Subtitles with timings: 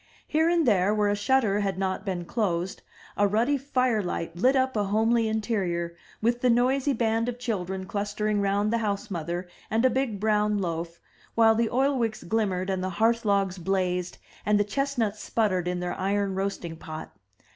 [0.27, 2.81] Here and there, where a shutter had not been closed,
[3.15, 7.85] a ruddy fire light lit up a homely interior, with the noisy band of children
[7.85, 10.99] clustering round the house mother and a big brown loaf,
[11.35, 15.93] while the oilwicks glimmered, and the hearth logs blazed, and the chestnuts sputtered in their
[15.93, 17.11] iron roasting pot.